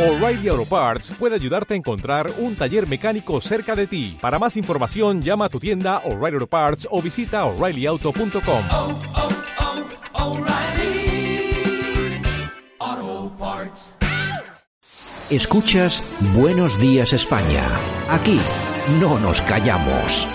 O'Reilly 0.00 0.48
Auto 0.48 0.64
Parts 0.64 1.10
puede 1.18 1.34
ayudarte 1.34 1.74
a 1.74 1.76
encontrar 1.76 2.32
un 2.38 2.56
taller 2.56 2.88
mecánico 2.88 3.38
cerca 3.42 3.76
de 3.76 3.86
ti. 3.86 4.16
Para 4.18 4.38
más 4.38 4.56
información, 4.56 5.20
llama 5.20 5.44
a 5.44 5.48
tu 5.50 5.60
tienda 5.60 5.98
O'Reilly 6.06 6.36
Auto 6.36 6.46
Parts 6.46 6.88
o 6.90 7.02
visita 7.02 7.44
oreillyauto.com. 7.44 8.64
oh, 8.72 8.98
oh, 12.80 13.30
Parts. 13.38 13.94
Escuchas 15.28 16.02
Buenos 16.34 16.80
Días 16.80 17.12
España. 17.12 17.62
Aquí 18.08 18.40
no 19.02 19.18
nos 19.18 19.42
callamos. 19.42 20.26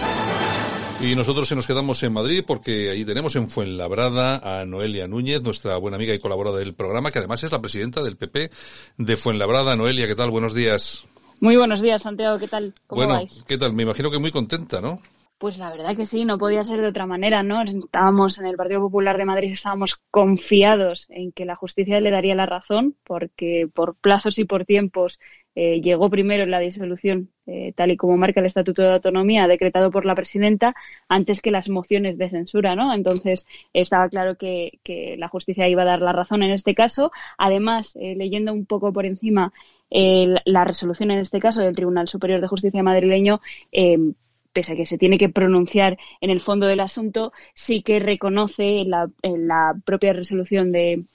Y 1.06 1.14
nosotros 1.14 1.48
se 1.48 1.56
nos 1.56 1.68
quedamos 1.68 2.02
en 2.02 2.14
Madrid 2.14 2.44
porque 2.46 2.90
ahí 2.90 3.06
tenemos 3.06 3.36
en 3.36 3.48
Fuenlabrada 3.48 4.38
a 4.38 4.66
Noelia 4.66 5.08
Núñez, 5.08 5.44
nuestra 5.44 5.78
buena 5.78 5.98
amiga 5.98 6.16
y 6.16 6.20
colaboradora 6.20 6.64
del 6.64 6.74
programa, 6.74 7.12
que 7.12 7.20
además 7.20 7.44
es 7.44 7.52
la 7.52 7.62
presidenta 7.62 8.02
del 8.02 8.18
PP 8.18 8.50
de 8.98 9.16
Fuenlabrada. 9.16 9.76
Noelia, 9.76 10.08
¿qué 10.08 10.16
tal? 10.16 10.32
Buenos 10.32 10.56
días. 10.56 11.06
Muy 11.42 11.58
buenos 11.58 11.84
días, 11.84 12.02
Santiago. 12.02 12.40
¿Qué 12.40 12.48
tal? 12.48 12.74
¿Cómo 12.88 13.04
bueno, 13.04 13.20
vais? 13.20 13.44
¿qué 13.48 13.56
tal? 13.56 13.74
Me 13.74 13.84
imagino 13.84 14.10
que 14.10 14.18
muy 14.18 14.32
contenta, 14.32 14.82
¿no? 14.82 15.00
Pues 15.38 15.60
la 15.60 15.70
verdad 15.70 15.96
que 15.96 16.08
sí, 16.08 16.26
no 16.26 16.40
podía 16.40 16.64
ser 16.64 16.82
de 16.82 16.88
otra 16.88 17.06
manera, 17.06 17.44
¿no? 17.44 17.62
Estábamos 17.62 18.40
en 18.40 18.48
el 18.48 18.56
Partido 18.56 18.82
Popular 18.82 19.20
de 19.20 19.26
Madrid, 19.26 19.52
estábamos 19.52 20.02
confiados 20.10 21.06
en 21.10 21.32
que 21.32 21.46
la 21.46 21.56
justicia 21.56 22.00
le 22.00 22.10
daría 22.10 22.34
la 22.34 22.48
razón, 22.48 22.96
porque 23.04 23.70
por 23.72 23.96
plazos 23.96 24.40
y 24.40 24.46
por 24.46 24.66
tiempos 24.66 25.20
eh, 25.56 25.80
llegó 25.82 26.10
primero 26.10 26.46
la 26.46 26.60
disolución, 26.60 27.30
eh, 27.48 27.72
tal 27.76 27.92
y 27.92 27.98
como 27.98 28.18
marca 28.18 28.42
el 28.42 28.46
Estatuto 28.46 28.82
de 28.82 28.94
Autonomía, 28.94 29.48
decretado 29.48 29.90
por 29.90 30.06
la 30.06 30.14
presidenta, 30.14 30.76
antes 31.08 31.42
que 31.42 31.50
las 31.50 31.70
mociones 31.70 32.18
de 32.18 32.30
censura, 32.30 32.76
¿no? 32.76 32.94
Entonces 32.94 33.48
estaba 33.74 34.10
claro 34.10 34.36
que, 34.38 34.80
la 35.18 35.30
justicia 35.30 35.70
iba 35.70 35.84
a 35.84 35.86
dar 35.86 36.02
la 36.02 36.12
razón 36.12 36.44
en 36.44 36.52
este 36.52 36.76
caso. 36.76 37.12
Además, 37.38 37.96
eh, 37.96 38.16
leyendo 38.18 38.54
un 38.54 38.66
poco 38.66 38.92
por 38.92 39.06
encima 39.06 39.54
la 39.90 40.66
resolución 40.66 41.12
en 41.12 41.20
este 41.20 41.40
caso 41.40 41.62
del 41.62 41.76
Tribunal 41.76 42.08
Superior 42.10 42.42
de 42.42 42.48
Justicia 42.48 42.84
madrileño, 42.84 43.40
pese 44.52 44.74
a 44.74 44.76
que 44.76 44.86
se 44.86 44.98
tiene 44.98 45.18
que 45.18 45.30
pronunciar 45.30 45.98
en 46.22 46.32
el 46.32 46.42
fondo 46.42 46.66
del 46.68 46.80
asunto, 46.82 47.32
sí 47.54 47.82
que 47.82 48.00
reconoce 48.00 48.80
en 48.82 48.90
la, 48.90 49.10
en 49.22 49.48
la 49.48 49.76
propia 49.86 50.12
resolución 50.12 50.72
de, 50.72 51.06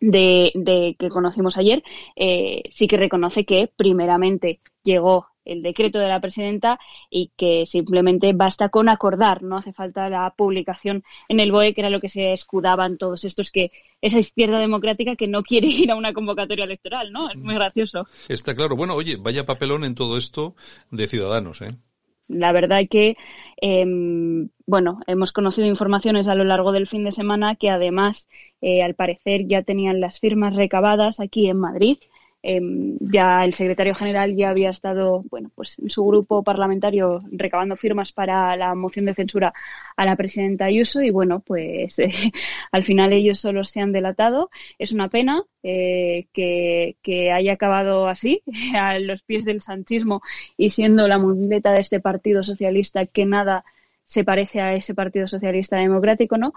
de, 0.00 0.52
de 0.54 0.96
que 0.98 1.08
conocimos 1.08 1.56
ayer, 1.56 1.82
eh, 2.16 2.62
sí 2.70 2.86
que 2.86 2.96
reconoce 2.96 3.44
que 3.44 3.70
primeramente 3.76 4.60
llegó 4.82 5.26
el 5.46 5.62
decreto 5.62 5.98
de 5.98 6.08
la 6.08 6.20
presidenta 6.20 6.78
y 7.08 7.30
que 7.36 7.64
simplemente 7.66 8.32
basta 8.34 8.68
con 8.68 8.88
acordar, 8.88 9.42
no 9.42 9.56
hace 9.56 9.72
falta 9.72 10.10
la 10.10 10.34
publicación 10.36 11.04
en 11.28 11.40
el 11.40 11.52
BOE, 11.52 11.72
que 11.72 11.80
era 11.80 11.90
lo 11.90 12.00
que 12.00 12.08
se 12.08 12.32
escudaban 12.32 12.98
todos 12.98 13.24
estos 13.24 13.50
que 13.50 13.70
esa 14.00 14.18
izquierda 14.18 14.58
democrática 14.58 15.16
que 15.16 15.28
no 15.28 15.42
quiere 15.42 15.68
ir 15.68 15.90
a 15.90 15.96
una 15.96 16.12
convocatoria 16.12 16.64
electoral, 16.64 17.12
¿no? 17.12 17.30
Es 17.30 17.36
muy 17.36 17.54
gracioso. 17.54 18.06
Está 18.28 18.54
claro. 18.54 18.76
Bueno, 18.76 18.94
oye, 18.94 19.16
vaya 19.16 19.46
papelón 19.46 19.84
en 19.84 19.94
todo 19.94 20.18
esto 20.18 20.56
de 20.90 21.06
Ciudadanos, 21.06 21.62
¿eh? 21.62 21.76
La 22.28 22.52
verdad 22.52 22.82
que, 22.90 23.16
eh, 23.62 23.84
bueno, 24.66 25.00
hemos 25.06 25.32
conocido 25.32 25.66
informaciones 25.66 26.28
a 26.28 26.34
lo 26.34 26.44
largo 26.44 26.72
del 26.72 26.88
fin 26.88 27.04
de 27.04 27.12
semana 27.12 27.54
que 27.54 27.70
además, 27.70 28.28
eh, 28.60 28.82
al 28.82 28.94
parecer, 28.94 29.46
ya 29.46 29.62
tenían 29.62 30.00
las 30.00 30.18
firmas 30.20 30.56
recabadas 30.56 31.20
aquí 31.20 31.48
en 31.48 31.58
Madrid. 31.58 31.98
Eh, 32.48 32.60
ya 33.00 33.44
el 33.44 33.54
secretario 33.54 33.92
general 33.96 34.36
ya 34.36 34.50
había 34.50 34.70
estado, 34.70 35.24
bueno, 35.30 35.50
pues 35.56 35.80
en 35.80 35.90
su 35.90 36.04
grupo 36.06 36.44
parlamentario 36.44 37.24
recabando 37.32 37.74
firmas 37.74 38.12
para 38.12 38.56
la 38.56 38.72
moción 38.76 39.04
de 39.06 39.14
censura 39.14 39.52
a 39.96 40.04
la 40.04 40.14
presidenta 40.14 40.66
Ayuso 40.66 41.02
y 41.02 41.10
bueno, 41.10 41.40
pues 41.40 41.96
al 42.70 42.84
final 42.84 43.12
ellos 43.12 43.40
solo 43.40 43.64
se 43.64 43.80
han 43.80 43.90
delatado. 43.90 44.48
Es 44.78 44.92
una 44.92 45.08
pena 45.08 45.42
eh, 45.64 46.28
que, 46.32 46.96
que, 47.02 47.32
haya 47.32 47.54
acabado 47.54 48.06
así, 48.06 48.42
a 48.76 49.00
los 49.00 49.24
pies 49.24 49.44
del 49.44 49.60
sanchismo 49.60 50.22
y 50.56 50.70
siendo 50.70 51.08
la 51.08 51.18
muleta 51.18 51.72
de 51.72 51.80
este 51.80 51.98
Partido 51.98 52.44
Socialista 52.44 53.06
que 53.06 53.24
nada 53.26 53.64
se 54.06 54.22
parece 54.22 54.60
a 54.60 54.74
ese 54.74 54.94
Partido 54.94 55.26
Socialista 55.26 55.78
Democrático, 55.78 56.38
¿no? 56.38 56.52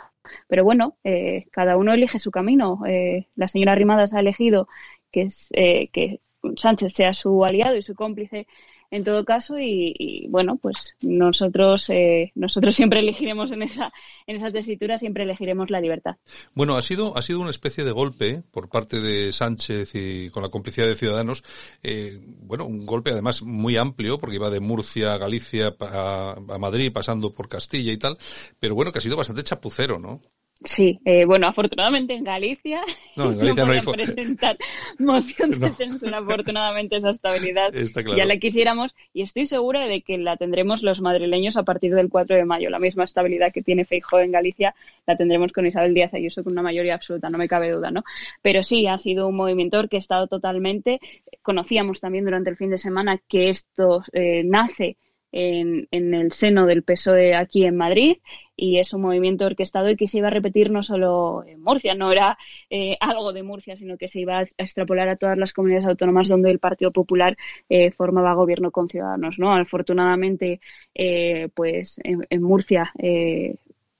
Pero 0.47 0.63
bueno, 0.63 0.97
eh, 1.03 1.47
cada 1.51 1.77
uno 1.77 1.93
elige 1.93 2.19
su 2.19 2.29
camino. 2.29 2.81
Eh, 2.87 3.27
la 3.35 3.47
señora 3.47 3.73
Rimadas 3.73 4.13
ha 4.13 4.19
elegido 4.19 4.67
que, 5.11 5.23
es, 5.23 5.49
eh, 5.53 5.89
que 5.89 6.21
Sánchez 6.57 6.93
sea 6.93 7.13
su 7.13 7.43
aliado 7.43 7.75
y 7.75 7.81
su 7.81 7.95
cómplice 7.95 8.47
en 8.91 9.03
todo 9.03 9.23
caso 9.23 9.59
y, 9.59 10.27
bueno 10.29 10.57
pues 10.57 10.95
nosotros 11.01 11.89
eh, 11.89 12.31
nosotros 12.35 12.75
siempre 12.75 12.99
elegiremos 12.99 13.51
en 13.51 13.61
esa 13.61 13.91
en 14.25 14.35
esa 14.35 14.51
tesitura 14.51 14.97
siempre 14.97 15.23
elegiremos 15.23 15.69
la 15.69 15.79
libertad. 15.79 16.15
Bueno 16.53 16.75
ha 16.75 16.81
sido 16.81 17.15
ha 17.17 17.21
sido 17.21 17.39
una 17.39 17.49
especie 17.51 17.83
de 17.83 17.91
golpe 17.91 18.41
por 18.51 18.69
parte 18.69 18.99
de 18.99 19.31
Sánchez 19.31 19.91
y 19.93 20.29
con 20.29 20.43
la 20.43 20.49
complicidad 20.49 20.87
de 20.87 20.95
Ciudadanos 20.95 21.43
eh, 21.83 22.19
bueno 22.41 22.65
un 22.65 22.85
golpe 22.85 23.11
además 23.11 23.43
muy 23.43 23.77
amplio 23.77 24.17
porque 24.17 24.37
iba 24.37 24.49
de 24.49 24.59
Murcia 24.59 25.13
a 25.13 25.17
Galicia 25.17 25.75
a, 25.79 26.35
a 26.49 26.57
Madrid 26.57 26.91
pasando 26.91 27.33
por 27.33 27.47
Castilla 27.47 27.91
y 27.91 27.97
tal 27.97 28.17
pero 28.59 28.75
bueno 28.75 28.91
que 28.91 28.99
ha 28.99 29.01
sido 29.01 29.17
bastante 29.17 29.43
chapucero 29.43 29.99
no 29.99 30.21
Sí, 30.65 30.99
eh, 31.05 31.23
bueno, 31.23 31.47
afortunadamente 31.47 32.13
en 32.13 32.25
Galicia 32.25 32.81
no, 33.15 33.31
en 33.31 33.37
Galicia 33.37 33.63
no, 33.63 33.73
no 33.73 33.79
hay 33.79 34.05
presentar 34.05 34.57
moción 34.97 35.51
de 35.51 35.59
no. 35.59 35.73
censura. 35.73 36.17
Afortunadamente 36.17 36.97
esa 36.97 37.11
estabilidad 37.11 37.71
claro. 37.71 38.17
ya 38.17 38.25
la 38.25 38.37
quisiéramos 38.37 38.93
y 39.13 39.21
estoy 39.21 39.45
segura 39.45 39.85
de 39.85 40.01
que 40.01 40.17
la 40.17 40.35
tendremos 40.35 40.83
los 40.83 40.99
madrileños 40.99 41.55
a 41.55 41.63
partir 41.63 41.95
del 41.95 42.09
4 42.09 42.35
de 42.35 42.43
mayo. 42.43 42.69
La 42.69 42.79
misma 42.79 43.05
estabilidad 43.05 43.53
que 43.53 43.61
tiene 43.61 43.85
Feijóo 43.85 44.19
en 44.19 44.33
Galicia 44.33 44.75
la 45.07 45.15
tendremos 45.15 45.53
con 45.53 45.65
Isabel 45.65 45.93
Díaz 45.93 46.13
Ayuso 46.13 46.43
con 46.43 46.51
una 46.51 46.61
mayoría 46.61 46.95
absoluta, 46.95 47.29
no 47.29 47.37
me 47.37 47.47
cabe 47.47 47.71
duda, 47.71 47.89
¿no? 47.91 48.03
Pero 48.41 48.61
sí, 48.61 48.85
ha 48.85 48.97
sido 48.97 49.27
un 49.27 49.37
movimiento 49.37 49.87
que 49.87 49.95
ha 49.95 49.99
estado 49.99 50.27
totalmente. 50.27 50.99
Conocíamos 51.41 52.01
también 52.01 52.25
durante 52.25 52.49
el 52.49 52.57
fin 52.57 52.69
de 52.69 52.77
semana 52.77 53.21
que 53.29 53.47
esto 53.47 54.03
eh, 54.11 54.43
nace 54.43 54.97
en, 55.31 55.87
en, 55.91 56.13
el 56.13 56.31
seno 56.31 56.65
del 56.65 56.83
PSOE 56.83 57.35
aquí 57.35 57.63
en 57.63 57.77
Madrid 57.77 58.17
y 58.59 58.79
es 58.79 58.93
un 58.93 59.01
movimiento 59.01 59.45
orquestado 59.45 59.89
y 59.89 59.95
que 59.95 60.07
se 60.07 60.17
iba 60.17 60.27
a 60.27 60.31
repetir 60.31 60.69
no 60.69 60.83
solo 60.83 61.43
en 61.47 61.61
Murcia, 61.61 61.95
no 61.95 62.11
era 62.11 62.37
eh, 62.69 62.97
algo 62.99 63.31
de 63.31 63.43
Murcia, 63.43 63.77
sino 63.77 63.97
que 63.97 64.07
se 64.07 64.19
iba 64.19 64.39
a 64.39 64.41
extrapolar 64.57 65.07
a 65.07 65.15
todas 65.15 65.37
las 65.37 65.53
comunidades 65.53 65.87
autónomas 65.87 66.27
donde 66.27 66.51
el 66.51 66.59
Partido 66.59 66.91
Popular 66.91 67.37
eh, 67.69 67.91
formaba 67.91 68.33
gobierno 68.33 68.71
con 68.71 68.89
Ciudadanos. 68.89 69.39
¿no? 69.39 69.53
Afortunadamente, 69.53 70.59
eh, 70.93 71.47
pues 71.53 71.99
en, 72.03 72.27
en 72.29 72.43
Murcia 72.43 72.91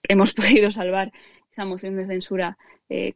hemos 0.03 0.33
podido 0.35 0.71
salvar 0.71 1.11
esa 1.51 1.65
moción 1.65 1.95
de 1.95 2.07
censura 2.07 2.57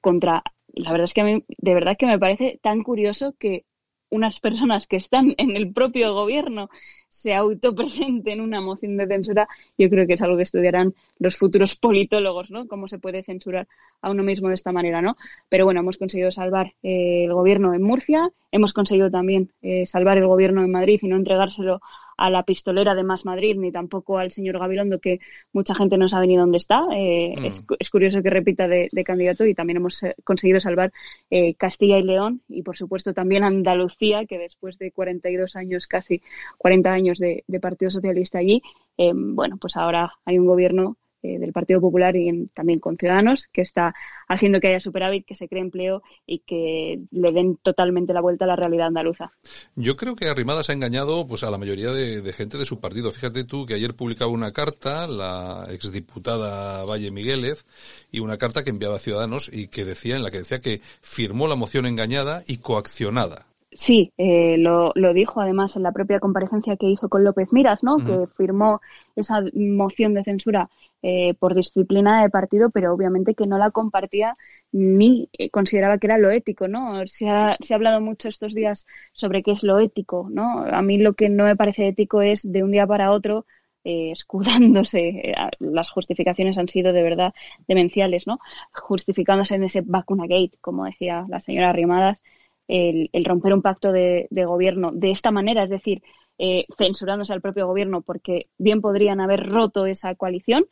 contra. 0.02 0.44
La 0.76 0.92
verdad 0.92 1.06
es 1.06 1.14
que 1.14 1.22
a 1.22 1.26
mí, 1.26 1.44
de 1.48 1.74
verdad 1.74 1.98
que 1.98 2.06
me 2.06 2.20
parece 2.20 2.60
tan 2.62 2.84
curioso 2.84 3.36
que 3.38 3.66
unas 4.14 4.40
personas 4.40 4.86
que 4.86 4.96
están 4.96 5.34
en 5.38 5.58
el 5.58 5.74
propio 5.74 6.14
gobierno 6.14 6.70
se 7.10 7.34
autopresenten 7.34 8.42
una 8.42 8.62
moción 8.62 8.96
de 8.98 9.08
censura, 9.08 9.48
yo 9.78 9.90
creo 9.90 10.06
que 10.08 10.14
es 10.14 10.22
algo 10.22 10.38
que 10.38 10.44
estudiarán 10.44 10.94
los 11.20 11.38
futuros 11.38 11.76
politólogos, 11.76 12.52
¿no? 12.52 12.68
Cómo 12.68 12.88
se 12.88 13.00
puede 13.00 13.24
censurar 13.24 13.68
a 14.02 14.12
uno 14.12 14.24
mismo 14.24 14.50
de 14.50 14.56
esta 14.56 14.72
manera, 14.72 15.02
¿no? 15.02 15.18
Pero 15.50 15.66
bueno, 15.66 15.80
hemos 15.80 15.98
conseguido 15.98 16.30
salvar 16.32 16.74
eh, 16.84 17.26
el 17.26 17.34
gobierno 17.34 17.74
en 17.74 17.82
Murcia, 17.82 18.32
hemos 18.52 18.72
conseguido 18.74 19.10
también 19.10 19.52
eh, 19.64 19.86
salvar 19.88 20.18
el 20.18 20.28
gobierno 20.28 20.64
en 20.64 20.72
Madrid 20.72 21.00
y 21.02 21.08
no 21.08 21.16
entregárselo 21.16 21.82
a 22.18 22.30
la 22.30 22.44
pistolera 22.44 22.96
de 22.96 23.04
Más 23.04 23.26
Madrid 23.26 23.56
ni 23.58 23.72
tampoco 23.72 24.18
al 24.18 24.32
señor 24.32 24.60
Gabilondo, 24.60 25.00
que 25.00 25.20
mucha 25.52 25.76
gente 25.76 25.98
no 25.98 26.10
sabe 26.10 26.28
ni 26.28 26.38
dónde 26.38 26.58
está. 26.58 26.86
Eh, 26.94 27.36
mm. 27.38 27.46
es, 27.46 27.64
es, 27.80 27.90
curioso 27.90 28.22
que 28.22 28.30
repita 28.30 28.68
de, 28.68 28.90
de, 28.92 29.04
candidato 29.04 29.46
y 29.46 29.54
también 29.54 29.78
hemos 29.78 30.02
eh, 30.04 30.16
conseguido 30.24 30.60
salvar 30.60 30.92
eh, 31.30 31.56
Castilla 31.56 31.98
y 31.98 32.04
León 32.04 32.42
y, 32.50 32.64
por 32.64 32.78
supuesto, 32.78 33.14
también 33.14 33.44
Andalucía, 33.44 34.26
que 34.26 34.38
después 34.38 34.78
de 34.78 34.92
42 34.92 35.56
años, 35.56 35.88
casi 35.88 36.22
40 36.58 36.92
años 36.92 37.20
de, 37.20 37.44
de 37.48 37.60
Partido 37.60 37.92
Socialista 37.92 38.40
allí, 38.40 38.62
eh, 38.98 39.12
bueno, 39.14 39.58
pues 39.58 39.76
ahora 39.76 40.14
hay 40.26 40.38
un 40.38 40.46
gobierno 40.46 40.98
eh, 41.24 41.40
del 41.40 41.54
Partido 41.54 41.82
Popular 41.82 42.16
y 42.16 42.28
en, 42.28 42.50
también 42.50 42.80
con 42.80 42.98
Ciudadanos, 42.98 43.48
que 43.48 43.62
está 43.62 43.96
haciendo 44.28 44.60
que 44.60 44.68
haya 44.68 44.80
superávit, 44.80 45.26
que 45.26 45.36
se 45.36 45.48
cree 45.48 45.62
empleo 45.62 46.04
y 46.26 46.40
que 46.40 47.00
le 47.12 47.32
den 47.32 47.58
totalmente 47.58 48.14
la 48.14 48.22
vuelta 48.22 48.46
a 48.46 48.48
la 48.50 48.56
realidad 48.56 48.88
andaluza. 48.88 49.32
Yo 49.76 49.96
creo 49.96 50.16
que 50.16 50.30
Arrimadas 50.30 50.70
ha 50.70 50.74
engañado 50.74 51.26
pues 51.26 51.44
a 51.44 51.52
la 51.52 51.58
mayoría 51.58 51.92
de, 51.92 52.22
de, 52.22 52.34
gente 52.34 52.58
de 52.58 52.66
su 52.66 52.80
partido. 52.80 53.12
Fíjate 53.12 53.46
tú 53.46 53.66
que 53.66 53.76
ayer 53.76 53.96
publicaba 53.96 54.32
una 54.32 54.52
carta 54.52 55.08
la 55.08 55.68
exdiputada 55.72 56.84
Valle 56.86 57.12
Migueles 57.12 57.66
y 58.12 58.20
una 58.20 58.38
carta 58.38 58.64
que 58.64 58.70
enviaba 58.70 58.98
a 58.98 59.00
Ciudadanos 59.00 59.50
y 59.52 59.68
que 59.68 59.86
decía 59.86 60.16
en 60.16 60.24
la 60.24 60.32
que 60.32 60.40
decía 60.40 60.60
que 60.60 60.82
firmó 61.02 61.48
la 61.48 61.56
moción 61.56 61.86
engañada 61.86 62.44
y 62.48 62.58
coaccionada. 62.58 63.48
Sí, 63.76 64.12
eh, 64.18 64.58
lo, 64.58 64.92
lo, 64.96 65.14
dijo 65.14 65.42
además 65.42 65.76
en 65.76 65.84
la 65.84 65.92
propia 65.92 66.20
comparecencia 66.20 66.78
que 66.78 66.88
hizo 66.88 67.10
con 67.10 67.24
López 67.24 67.52
Miras, 67.52 67.84
¿no? 67.84 67.98
Que 67.98 68.28
firmó 68.36 68.82
esa 69.16 69.42
moción 69.54 70.14
de 70.14 70.24
censura 70.24 70.70
eh, 71.04 71.36
por 71.36 71.54
disciplina 71.56 72.24
de 72.24 72.30
partido, 72.30 72.72
pero 72.72 72.94
obviamente 72.94 73.36
que 73.36 73.48
no 73.48 73.58
la 73.58 73.72
compartía 73.72 74.36
ni 74.72 75.30
consideraba 75.52 76.00
que 76.00 76.08
era 76.08 76.18
lo 76.18 76.32
ético, 76.32 76.68
¿no? 76.68 77.06
Se 77.08 77.30
ha, 77.30 77.58
se 77.62 77.74
ha 77.74 77.78
hablado 77.78 78.02
mucho 78.02 78.30
estos 78.30 78.56
días 78.56 78.88
sobre 79.12 79.44
qué 79.44 79.52
es 79.52 79.64
lo 79.64 79.80
ético, 79.80 80.28
¿no? 80.32 80.60
A 80.66 80.82
mí 80.82 80.98
lo 80.98 81.14
que 81.14 81.30
no 81.30 81.46
me 81.46 81.56
parece 81.56 81.88
ético 81.88 82.22
es 82.22 82.42
de 82.52 82.64
un 82.64 82.72
día 82.72 82.88
para 82.88 83.12
otro 83.12 83.46
eh, 83.86 84.12
escudándose, 84.12 85.34
las 85.60 85.92
justificaciones 85.92 86.58
han 86.58 86.70
sido 86.70 86.94
de 86.94 87.04
verdad 87.04 87.34
demenciales, 87.68 88.28
¿no? 88.28 88.40
Justificándose 88.72 89.56
en 89.56 89.64
ese 89.66 89.82
vacuna 89.82 90.24
gate, 90.24 90.58
como 90.62 90.86
decía 90.86 91.26
la 91.28 91.42
señora 91.42 91.74
Rimadas, 91.74 92.24
el, 92.68 93.10
romper 93.26 93.54
un 93.54 93.62
pacto 93.62 93.92
de, 93.92 94.28
gobierno 94.32 94.92
de 94.94 95.12
esta 95.12 95.32
manera, 95.32 95.64
es 95.64 95.70
decir, 95.70 96.02
eh, 96.38 96.66
censurándose 96.78 97.34
al 97.34 97.42
propio 97.42 97.68
gobierno 97.68 98.02
porque 98.02 98.48
bien 98.58 98.82
podrían 98.82 99.22
haber 99.22 99.50
roto 99.50 99.86
esa 99.86 100.16
coalición, 100.16 100.66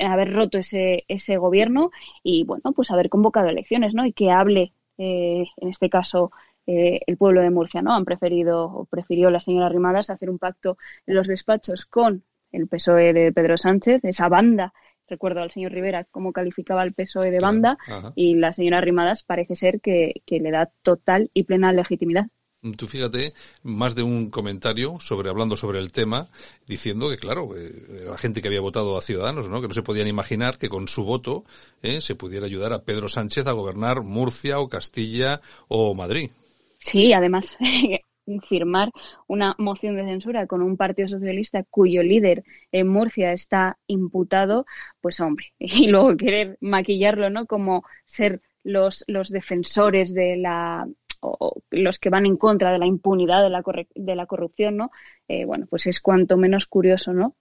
haber 0.00 0.32
roto 0.32 0.58
ese, 0.58 1.04
ese 1.08 1.36
gobierno 1.38 1.90
y, 2.22 2.44
bueno, 2.44 2.72
pues 2.72 2.90
haber 2.90 3.08
convocado 3.08 3.48
elecciones, 3.48 3.94
¿no? 3.94 4.04
Y 4.04 4.12
que 4.12 4.30
hable, 4.30 4.72
eh, 4.98 5.46
en 5.56 5.68
este 5.68 5.88
caso, 5.88 6.32
eh, 6.66 7.00
el 7.06 7.16
pueblo 7.16 7.40
de 7.40 7.50
Murcia, 7.50 7.80
¿no? 7.80 7.94
Han 7.94 8.04
preferido, 8.04 8.64
o 8.64 8.84
prefirió 8.84 9.30
la 9.30 9.40
señora 9.40 9.70
Rimadas 9.70 10.10
hacer 10.10 10.28
un 10.28 10.38
pacto 10.38 10.76
en 11.06 11.14
los 11.14 11.28
despachos 11.28 11.86
con 11.86 12.24
el 12.52 12.68
PSOE 12.68 13.12
de 13.12 13.32
Pedro 13.32 13.56
Sánchez, 13.56 14.04
esa 14.04 14.28
banda 14.28 14.74
recuerdo 15.10 15.42
al 15.42 15.50
señor 15.50 15.72
Rivera 15.72 16.04
cómo 16.04 16.32
calificaba 16.32 16.82
el 16.84 16.94
PSOE 16.94 17.30
de 17.30 17.40
banda 17.40 17.76
y 18.14 18.36
la 18.36 18.52
señora 18.52 18.80
Rimadas 18.80 19.22
parece 19.24 19.56
ser 19.56 19.80
que, 19.80 20.22
le 20.26 20.50
da 20.50 20.70
total 20.82 21.30
y 21.34 21.42
plena 21.42 21.72
legitimidad. 21.72 22.28
Tú 22.76 22.86
fíjate, 22.86 23.32
más 23.62 23.94
de 23.94 24.02
un 24.02 24.28
comentario 24.28 24.98
sobre 25.00 25.30
hablando 25.30 25.56
sobre 25.56 25.78
el 25.78 25.92
tema, 25.92 26.28
diciendo 26.66 27.08
que 27.08 27.16
claro, 27.16 27.56
eh, 27.56 28.04
la 28.06 28.18
gente 28.18 28.42
que 28.42 28.48
había 28.48 28.60
votado 28.60 28.98
a 28.98 29.02
Ciudadanos, 29.02 29.48
¿no? 29.48 29.62
que 29.62 29.68
no 29.68 29.72
se 29.72 29.82
podían 29.82 30.08
imaginar 30.08 30.58
que 30.58 30.68
con 30.68 30.86
su 30.86 31.04
voto 31.04 31.44
eh, 31.82 32.02
se 32.02 32.16
pudiera 32.16 32.44
ayudar 32.44 32.74
a 32.74 32.82
Pedro 32.82 33.08
Sánchez 33.08 33.46
a 33.46 33.52
gobernar 33.52 34.02
Murcia 34.02 34.58
o 34.58 34.68
Castilla 34.68 35.40
o 35.68 35.94
Madrid. 35.94 36.30
Sí, 36.78 37.14
además 37.14 37.56
firmar 38.46 38.90
una 39.26 39.54
moción 39.58 39.96
de 39.96 40.04
censura 40.04 40.46
con 40.46 40.60
un 40.60 40.76
partido 40.76 41.08
socialista 41.08 41.64
cuyo 41.70 42.02
líder 42.02 42.44
en 42.72 42.88
Murcia 42.88 43.32
está 43.32 43.78
imputado, 43.86 44.66
pues 45.00 45.18
hombre, 45.20 45.46
y 45.58 45.88
luego 45.88 46.14
querer 46.16 46.58
maquillarlo, 46.60 47.30
¿no? 47.30 47.46
Como 47.46 47.84
ser 48.04 48.42
los, 48.62 49.02
los 49.06 49.30
defensores 49.30 50.12
de 50.12 50.36
la 50.36 50.86
o 51.20 51.62
los 51.70 51.98
que 51.98 52.10
van 52.10 52.26
en 52.26 52.36
contra 52.36 52.72
de 52.72 52.78
la 52.78 52.86
impunidad 52.86 53.42
de 53.42 53.50
la, 53.50 53.62
de 53.94 54.16
la 54.16 54.26
corrupción, 54.26 54.76
¿no? 54.76 54.90
Eh, 55.28 55.44
bueno, 55.44 55.66
pues 55.68 55.86
es 55.86 56.00
cuanto 56.00 56.36
menos 56.36 56.66
curioso, 56.66 57.12
¿no? 57.12 57.36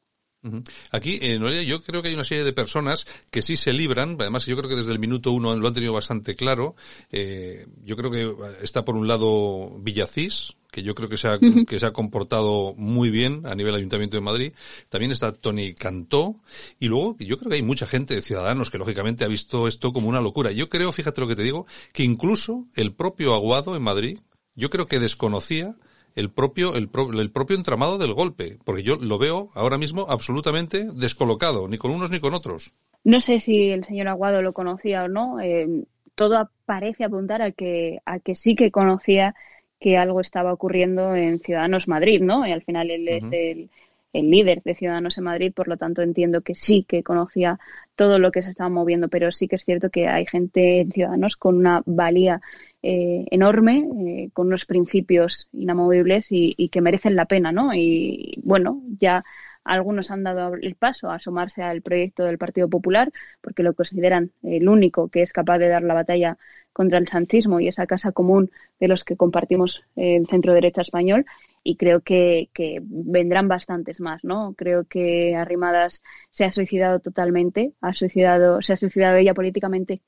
Aquí, 0.91 1.19
eh, 1.21 1.37
Noelia, 1.37 1.63
yo 1.63 1.81
creo 1.81 2.01
que 2.01 2.07
hay 2.07 2.13
una 2.13 2.23
serie 2.23 2.45
de 2.45 2.53
personas 2.53 3.05
que 3.29 3.41
sí 3.41 3.57
se 3.57 3.73
libran, 3.73 4.15
además 4.19 4.45
yo 4.45 4.55
creo 4.55 4.69
que 4.69 4.75
desde 4.75 4.93
el 4.93 4.99
minuto 4.99 5.31
uno 5.31 5.55
lo 5.55 5.67
han 5.67 5.73
tenido 5.73 5.91
bastante 5.91 6.33
claro. 6.35 6.75
Eh, 7.11 7.67
yo 7.83 7.97
creo 7.97 8.09
que 8.09 8.63
está 8.63 8.85
por 8.85 8.95
un 8.95 9.07
lado 9.07 9.77
Villacís, 9.79 10.55
que 10.71 10.81
yo 10.81 10.95
creo 10.95 11.09
que 11.09 11.17
se, 11.17 11.27
ha, 11.27 11.39
que 11.39 11.79
se 11.79 11.85
ha 11.85 11.91
comportado 11.91 12.73
muy 12.77 13.09
bien 13.09 13.45
a 13.47 13.55
nivel 13.55 13.75
Ayuntamiento 13.75 14.15
de 14.15 14.21
Madrid. 14.21 14.53
También 14.89 15.11
está 15.11 15.33
Tony 15.33 15.73
Cantó. 15.73 16.35
Y 16.79 16.87
luego 16.87 17.17
yo 17.19 17.37
creo 17.37 17.49
que 17.49 17.55
hay 17.55 17.63
mucha 17.63 17.87
gente 17.87 18.15
de 18.15 18.21
ciudadanos 18.21 18.69
que 18.69 18.77
lógicamente 18.77 19.25
ha 19.25 19.27
visto 19.27 19.67
esto 19.67 19.91
como 19.91 20.07
una 20.07 20.21
locura. 20.21 20.51
Yo 20.51 20.69
creo, 20.69 20.91
fíjate 20.91 21.19
lo 21.19 21.27
que 21.27 21.35
te 21.35 21.43
digo, 21.43 21.65
que 21.91 22.03
incluso 22.03 22.67
el 22.75 22.93
propio 22.93 23.33
Aguado 23.33 23.75
en 23.75 23.81
Madrid, 23.81 24.19
yo 24.55 24.69
creo 24.69 24.87
que 24.87 24.99
desconocía 24.99 25.75
el 26.15 26.29
propio, 26.29 26.75
el, 26.75 26.89
el, 27.19 27.31
propio 27.31 27.55
entramado 27.55 27.97
del 27.97 28.13
golpe, 28.13 28.57
porque 28.65 28.83
yo 28.83 28.97
lo 28.97 29.17
veo 29.17 29.49
ahora 29.55 29.77
mismo 29.77 30.05
absolutamente 30.09 30.85
descolocado, 30.93 31.67
ni 31.67 31.77
con 31.77 31.91
unos 31.91 32.11
ni 32.11 32.19
con 32.19 32.33
otros. 32.33 32.73
No 33.03 33.19
sé 33.19 33.39
si 33.39 33.69
el 33.69 33.83
señor 33.83 34.07
Aguado 34.07 34.41
lo 34.41 34.53
conocía 34.53 35.03
o 35.03 35.07
no. 35.07 35.39
Eh, 35.39 35.85
todo 36.15 36.49
parece 36.65 37.05
apuntar 37.05 37.41
a 37.41 37.51
que, 37.51 37.99
a 38.05 38.19
que 38.19 38.35
sí 38.35 38.55
que 38.55 38.71
conocía 38.71 39.35
que 39.79 39.97
algo 39.97 40.19
estaba 40.19 40.51
ocurriendo 40.51 41.15
en 41.15 41.39
Ciudadanos 41.39 41.87
Madrid, 41.87 42.21
¿no? 42.21 42.45
Y 42.45 42.51
al 42.51 42.61
final 42.61 42.91
él 42.91 43.07
es 43.07 43.31
el, 43.31 43.69
el 44.13 44.29
líder 44.29 44.61
de 44.63 44.75
Ciudadanos 44.75 45.17
en 45.17 45.23
Madrid, 45.23 45.53
por 45.53 45.67
lo 45.67 45.77
tanto 45.77 46.01
entiendo 46.01 46.41
que 46.41 46.55
sí 46.55 46.83
que 46.87 47.03
conocía 47.03 47.59
todo 47.95 48.19
lo 48.19 48.31
que 48.31 48.41
se 48.41 48.49
estaba 48.49 48.69
moviendo, 48.69 49.07
pero 49.07 49.31
sí 49.31 49.47
que 49.47 49.55
es 49.55 49.65
cierto 49.65 49.89
que 49.89 50.07
hay 50.07 50.25
gente 50.25 50.81
en 50.81 50.91
Ciudadanos 50.91 51.37
con 51.37 51.57
una 51.57 51.83
valía 51.85 52.41
eh, 52.81 53.25
enorme, 53.31 53.87
eh, 54.07 54.29
con 54.31 54.47
unos 54.47 54.65
principios 54.65 55.49
inamovibles 55.51 56.27
y, 56.29 56.69
que 56.69 56.81
merecen 56.81 57.15
la 57.15 57.25
pena, 57.25 57.51
¿no? 57.51 57.73
Y 57.73 58.39
bueno, 58.43 58.81
ya 58.99 59.25
algunos 59.65 60.11
han 60.11 60.23
dado 60.23 60.53
el 60.55 60.75
paso 60.75 61.09
a 61.09 61.15
asomarse 61.15 61.61
al 61.61 61.81
proyecto 61.81 62.23
del 62.23 62.37
Partido 62.37 62.69
Popular 62.69 63.11
porque 63.41 63.63
lo 63.63 63.73
consideran 63.73 64.31
el 64.43 64.69
único 64.69 65.09
que 65.09 65.21
es 65.21 65.33
capaz 65.33 65.57
de 65.57 65.67
dar 65.67 65.83
la 65.83 65.93
batalla 65.93 66.37
contra 66.71 66.97
el 66.97 67.07
sanchismo 67.07 67.59
y 67.59 67.67
esa 67.67 67.85
casa 67.85 68.13
común 68.13 68.51
de 68.79 68.87
los 68.87 69.03
que 69.03 69.17
compartimos 69.17 69.83
el 69.97 70.27
centro 70.27 70.53
derecha 70.53 70.81
español 70.81 71.25
y 71.63 71.75
creo 71.75 71.99
que, 71.99 72.49
vendrán 72.81 73.49
bastantes 73.49 73.99
más, 73.99 74.23
¿no? 74.23 74.53
Creo 74.57 74.85
que 74.85 75.35
Arrimadas 75.35 76.01
se 76.31 76.45
ha 76.45 76.51
suicidado 76.51 76.99
totalmente, 77.01 77.73
ha 77.81 77.93
suicidado, 77.93 78.61
se 78.61 78.73
ha 78.73 78.77
suicidado 78.77 79.17
ella 79.17 79.33
políticamente 79.33 80.01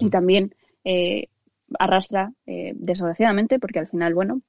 y 0.00 0.08
también 0.08 0.54
eh, 0.84 1.28
arrastra, 1.78 2.32
eh, 2.46 2.72
desgraciadamente, 2.74 3.58
porque 3.58 3.78
al 3.78 3.88
final, 3.88 4.14
bueno, 4.14 4.42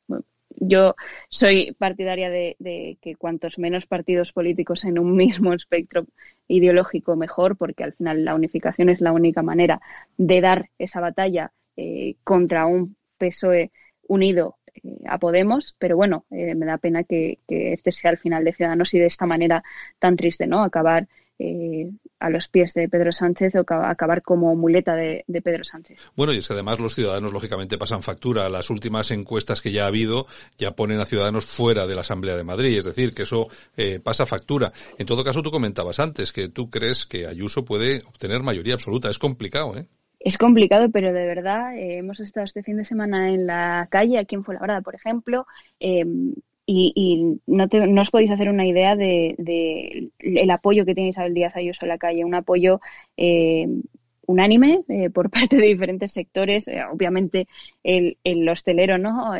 yo 0.57 0.95
soy 1.29 1.73
partidaria 1.77 2.29
de, 2.29 2.97
que 3.01 3.15
cuantos 3.15 3.59
menos 3.59 3.85
partidos 3.85 4.31
políticos 4.31 4.83
en 4.85 4.99
un 4.99 5.15
mismo 5.15 5.53
espectro 5.53 6.05
ideológico 6.47 7.15
mejor, 7.15 7.57
porque 7.57 7.83
al 7.83 7.93
final 7.93 8.25
la 8.25 8.35
unificación 8.35 8.89
es 8.89 9.01
la 9.01 9.11
única 9.11 9.41
manera 9.41 9.81
de 10.17 10.41
dar 10.41 10.69
esa 10.77 11.01
batalla 11.01 11.51
eh, 11.77 12.15
contra 12.23 12.65
un 12.67 12.95
PSOE 13.17 13.71
unido 14.07 14.57
eh, 14.73 14.81
a 15.07 15.17
Podemos, 15.17 15.75
pero 15.79 15.95
bueno, 15.95 16.25
eh, 16.31 16.55
me 16.55 16.65
da 16.65 16.77
pena 16.77 17.03
que, 17.03 17.39
este 17.47 17.91
sea 17.91 18.11
el 18.11 18.17
final 18.17 18.43
de 18.43 18.53
Ciudadanos 18.53 18.93
y 18.93 18.99
de 18.99 19.07
esta 19.07 19.25
manera 19.25 19.63
tan 19.99 20.15
triste, 20.15 20.47
¿no? 20.47 20.63
Acabar 20.63 21.07
eh, 21.39 21.91
a 22.19 22.29
los 22.29 22.47
pies 22.47 22.73
de 22.73 22.87
Pedro 22.89 23.11
Sánchez 23.11 23.55
o 23.55 23.65
acabar 23.73 24.21
como 24.21 24.55
muleta 24.55 24.95
de, 24.95 25.23
Pedro 25.43 25.63
Sánchez. 25.63 25.99
Bueno, 26.15 26.33
y 26.33 26.37
es 26.37 26.47
que 26.47 26.53
además 26.53 26.79
los 26.79 26.95
ciudadanos 26.95 27.33
lógicamente 27.33 27.77
pasan 27.77 28.01
factura. 28.01 28.49
Las 28.49 28.69
últimas 28.69 29.11
encuestas 29.11 29.61
que 29.61 29.71
ya 29.71 29.83
ha 29.83 29.87
habido 29.87 30.27
ya 30.57 30.75
ponen 30.75 30.99
a 30.99 31.05
ciudadanos 31.05 31.45
fuera 31.45 31.87
de 31.87 31.95
la 31.95 32.01
Asamblea 32.01 32.35
de 32.35 32.43
Madrid, 32.43 32.79
es 32.79 32.85
decir, 32.85 33.13
que 33.13 33.23
eso 33.23 33.47
pasa 34.03 34.25
factura. 34.25 34.71
En 34.97 35.05
todo 35.05 35.23
caso, 35.23 35.41
tú 35.41 35.51
comentabas 35.51 35.99
antes 35.99 36.31
que 36.31 36.49
tú 36.49 36.69
crees 36.69 37.05
que 37.05 37.27
Ayuso 37.27 37.65
puede 37.65 38.01
obtener 38.07 38.41
mayoría 38.43 38.75
absoluta. 38.75 39.09
Es 39.09 39.19
complicado, 39.19 39.77
¿eh? 39.77 39.87
es 40.25 40.39
complicado, 40.39 40.89
pero 40.89 41.13
de 41.13 41.27
verdad 41.27 41.77
eh, 41.77 41.99
hemos 41.99 42.19
estado 42.19 42.45
este 42.45 42.63
fin 42.63 42.77
de 42.77 42.83
semana 42.83 43.29
en 43.29 43.45
la 43.45 43.87
calle, 43.91 44.17
aquí 44.17 44.33
en 44.33 44.43
Fuenlabrada, 44.43 44.81
por 44.81 44.95
ejemplo, 44.95 45.45
em, 45.79 46.33
y, 46.67 47.39
no, 47.45 47.67
no, 47.67 48.01
os 48.01 48.09
podéis 48.09 48.31
hacer 48.31 48.49
una 48.49 48.65
idea 48.65 48.95
de, 48.95 50.09
el 50.19 50.51
apoyo 50.51 50.85
que 50.85 50.95
tiene 50.95 51.09
Isabel 51.09 51.33
Díaz 51.33 51.55
Ayuso 51.55 51.85
en 51.85 51.89
la 51.89 51.97
calle, 51.97 52.25
un 52.25 52.35
apoyo 52.35 52.81
em, 53.17 53.83
unánime 54.25 54.81
eh, 54.89 55.09
por 55.09 55.29
parte 55.29 55.57
de 55.57 55.67
diferentes 55.67 56.11
sectores, 56.11 56.67
eh, 56.67 56.81
obviamente 56.91 57.47
el, 57.83 58.17
el 58.23 58.47
hostelero, 58.49 58.97
¿no? 58.97 59.33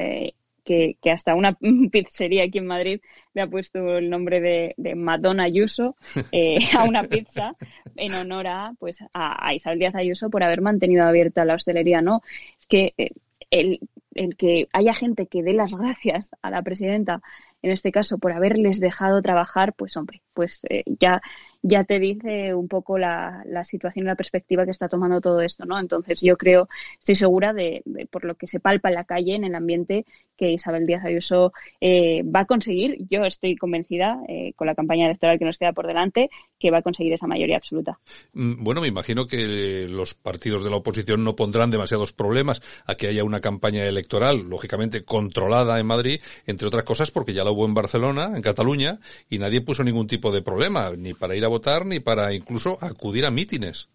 que, 0.66 0.98
hasta 1.12 1.36
una 1.36 1.54
pizzería 1.92 2.44
aquí 2.44 2.58
en 2.58 2.68
Madrid 2.68 3.00
le 3.34 3.42
ha 3.42 3.48
puesto 3.48 3.98
el 3.98 4.10
nombre 4.10 4.42
de, 4.42 4.96
Madonna 4.96 5.44
Ayuso 5.44 5.96
eh, 6.32 6.60
a 6.78 6.84
una 6.84 7.04
pizza 7.04 7.56
en 7.96 8.14
honor 8.14 8.48
a, 8.48 8.74
pues, 8.80 9.00
a, 9.14 9.54
Isabel 9.54 9.80
Díaz 9.80 9.96
Ayuso 9.96 10.30
por 10.30 10.44
haber 10.44 10.62
mantenido 10.62 11.06
abierta 11.06 11.46
la 11.46 11.54
hostelería, 11.54 12.02
¿no? 12.02 12.22
Es 12.60 12.68
que 12.68 12.94
eh, 12.98 13.12
el, 13.52 13.80
el 14.16 14.36
que 14.36 14.68
haya 14.74 14.94
gente 14.94 15.28
que 15.28 15.44
dé 15.44 15.54
las 15.54 15.76
gracias 15.76 16.32
a 16.42 16.50
la 16.50 16.62
presidenta, 16.62 17.22
en 17.62 17.72
este 17.72 17.92
caso, 17.92 18.18
por 18.18 18.32
haberles 18.32 18.80
dejado 18.80 19.22
trabajar, 19.22 19.74
pues 19.74 19.96
hombre, 19.98 20.22
pues 20.34 20.60
eh, 20.70 20.84
ya 21.00 21.22
ya 21.68 21.84
te 21.84 22.00
dice 22.00 22.54
un 22.54 22.68
poco 22.68 23.00
la, 23.00 23.44
situación 23.64 24.06
y 24.06 24.08
la 24.08 24.16
perspectiva 24.16 24.66
que 24.66 24.72
está 24.72 24.88
tomando 24.88 25.20
todo 25.20 25.42
esto, 25.42 25.66
¿no? 25.66 25.80
Entonces 25.80 26.22
yo 26.22 26.38
creo, 26.38 26.70
estoy 27.00 27.16
segura 27.16 27.54
de, 27.54 27.82
por 28.12 28.24
lo 28.24 28.36
que 28.36 28.46
se 28.46 28.60
palpa 28.60 28.90
en 28.90 28.96
la 28.96 29.04
calle, 29.04 29.34
en 29.34 29.44
el 29.46 29.56
ambiente, 29.56 30.06
que 30.38 30.52
Isabel 30.52 30.86
Díaz 30.86 31.04
Ayuso 31.04 31.54
eh, 31.82 32.22
va 32.24 32.42
a 32.42 32.46
conseguir, 32.46 32.98
yo 33.10 33.24
estoy 33.24 33.56
convencida, 33.56 34.20
eh, 34.28 34.54
con 34.56 34.68
la 34.68 34.76
campaña 34.76 35.06
electoral 35.06 35.40
que 35.40 35.46
nos 35.46 35.58
queda 35.58 35.74
por 35.74 35.88
delante, 35.88 36.30
que 36.60 36.70
va 36.70 36.80
a 36.80 36.82
conseguir 36.84 37.14
esa 37.14 37.26
mayoría 37.26 37.58
absoluta. 37.58 38.00
Mm, 38.34 38.64
bueno, 38.64 38.82
me 38.82 38.88
imagino 38.88 39.26
que 39.26 39.88
los 39.90 40.14
partidos 40.14 40.64
de 40.64 40.70
la 40.70 40.76
oposición 40.76 41.24
no 41.24 41.36
pondrán 41.36 41.72
demasiados 41.72 42.14
problemas 42.14 42.62
a 42.86 42.94
que 42.94 43.08
haya 43.08 43.24
una 43.24 43.40
campaña 43.40 43.86
electoral, 43.86 44.48
lógicamente 44.50 45.04
controlada 45.04 45.80
en 45.80 45.88
Madrid, 45.88 46.22
entre 46.46 46.68
otras 46.68 46.84
cosas 46.84 47.10
porque 47.10 47.34
ya 47.34 47.44
la 47.44 47.52
hubo 47.52 47.66
en 47.66 47.74
Barcelona, 47.74 48.34
en 48.36 48.44
Cataluña, 48.44 49.00
y 49.30 49.40
nadie 49.40 49.62
puso 49.62 49.84
ningún 49.84 50.06
tipo 50.06 50.32
de 50.32 50.44
problema, 50.44 50.92
ni 50.96 51.16
para 51.16 51.36
ir 51.36 51.44
a 51.44 51.55
votar 51.56 51.86
ni 51.86 52.02
para 52.02 52.34
incluso 52.34 52.78
acudir 52.82 53.26
a 53.26 53.32
mítines. 53.32 53.88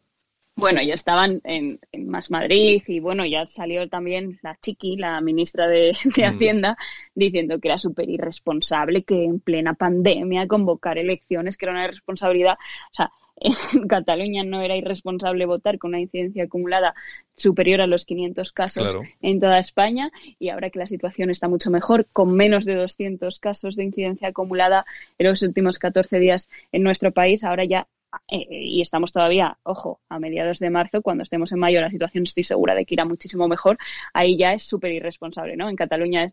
Bueno, 0.56 0.82
ya 0.82 0.94
estaban 0.94 1.40
en, 1.44 1.78
Más 2.06 2.30
Madrid 2.30 2.82
y 2.86 3.00
bueno, 3.00 3.24
ya 3.24 3.46
salió 3.46 3.88
también 3.88 4.38
la 4.42 4.58
Chiqui, 4.60 4.96
la 4.96 5.20
ministra 5.20 5.66
de, 5.68 5.92
mm. 6.04 6.24
Hacienda, 6.24 6.76
diciendo 7.14 7.58
que 7.60 7.68
era 7.68 7.78
súper 7.78 8.08
irresponsable 8.08 9.04
que 9.04 9.24
en 9.24 9.40
plena 9.40 9.74
pandemia 9.74 10.48
convocar 10.48 10.98
elecciones, 10.98 11.56
que 11.56 11.66
era 11.66 11.72
una 11.72 11.84
irresponsabilidad. 11.84 12.54
O 12.92 12.94
sea, 12.94 13.10
en 13.40 13.88
Cataluña 13.88 14.44
no 14.44 14.60
era 14.60 14.76
irresponsable 14.76 15.46
votar 15.46 15.78
con 15.78 15.90
una 15.90 16.00
incidencia 16.00 16.44
acumulada 16.44 16.94
superior 17.36 17.80
a 17.80 17.86
los 17.86 18.04
500 18.04 18.52
casos 18.52 18.96
en 19.22 19.40
toda 19.40 19.58
España 19.58 20.12
y 20.38 20.50
ahora 20.50 20.70
que 20.70 20.78
la 20.78 20.86
situación 20.86 21.30
está 21.30 21.48
mucho 21.48 21.70
mejor, 21.70 22.06
con 22.12 22.34
menos 22.34 22.64
de 22.64 22.74
200 22.74 23.38
casos 23.38 23.76
de 23.76 23.84
incidencia 23.84 24.28
acumulada 24.28 24.84
en 25.18 25.28
los 25.28 25.42
últimos 25.42 25.78
14 25.78 26.18
días 26.18 26.48
en 26.72 26.82
nuestro 26.82 27.12
país, 27.12 27.42
ahora 27.44 27.64
ya 27.64 27.86
eh, 28.28 28.46
y 28.50 28.82
estamos 28.82 29.12
todavía, 29.12 29.58
ojo, 29.62 30.00
a 30.08 30.18
mediados 30.18 30.58
de 30.58 30.70
marzo, 30.70 31.02
cuando 31.02 31.22
estemos 31.22 31.52
en 31.52 31.58
mayo 31.58 31.80
la 31.80 31.90
situación 31.90 32.24
estoy 32.24 32.44
segura 32.44 32.74
de 32.74 32.84
que 32.84 32.94
irá 32.94 33.04
muchísimo 33.04 33.48
mejor, 33.48 33.78
ahí 34.12 34.36
ya 34.36 34.52
es 34.52 34.64
súper 34.64 34.92
irresponsable, 34.92 35.56
¿no? 35.56 35.68
En 35.68 35.76
Cataluña 35.76 36.32